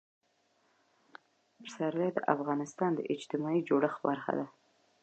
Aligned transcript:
پسرلی 1.63 2.09
د 2.13 2.19
افغانستان 2.35 2.91
د 2.95 2.99
اجتماعي 3.13 3.61
جوړښت 3.69 3.99
برخه 4.07 4.31
ده. 4.39 4.45